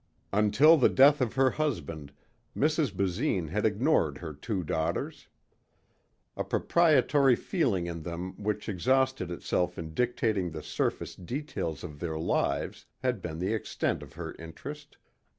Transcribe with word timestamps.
Until 0.33 0.77
the 0.77 0.89
death 0.89 1.21
of 1.21 1.35
her 1.35 1.51
husband 1.51 2.11
Mrs. 2.57 2.91
Basine 2.91 3.49
had 3.49 3.67
ignored 3.67 4.17
her 4.17 4.33
two 4.33 4.63
daughters. 4.63 5.27
A 6.35 6.43
proprietory 6.43 7.35
feeling 7.37 7.85
in 7.85 8.01
them 8.01 8.33
which 8.41 8.67
exhausted 8.67 9.29
itself 9.29 9.77
in 9.77 9.93
dictating 9.93 10.49
the 10.49 10.63
surface 10.63 11.13
details 11.13 11.83
of 11.83 11.99
their 11.99 12.17
lives 12.17 12.87
had 13.03 13.21
been 13.21 13.37
the 13.37 13.53
extent 13.53 14.01
of 14.01 14.13
her 14.13 14.33
interest. 14.39 14.97